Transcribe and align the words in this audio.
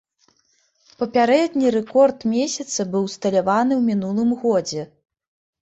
Папярэдні 1.01 1.73
рэкорд 1.75 2.25
месяца 2.33 2.79
быў 2.97 3.03
усталяваны 3.11 3.73
ў 3.79 3.83
мінулым 3.91 4.31
годзе. 4.47 4.89